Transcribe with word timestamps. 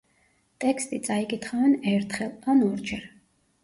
ტექსტი 0.65 0.99
წაიკითხავენ 1.09 1.79
ერთხელ, 1.95 2.35
ან 2.57 2.69
ორჯერ. 2.73 3.11